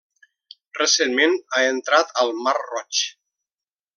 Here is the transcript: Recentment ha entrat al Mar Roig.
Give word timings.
Recentment 0.77 1.35
ha 1.57 1.61
entrat 1.73 2.17
al 2.23 2.33
Mar 2.47 2.57
Roig. 2.63 3.05